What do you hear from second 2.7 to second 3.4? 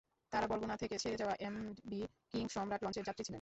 লঞ্চের যাত্রী ছিলেন।